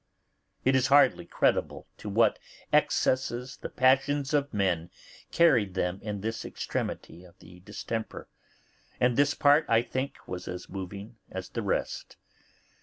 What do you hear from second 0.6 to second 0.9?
It is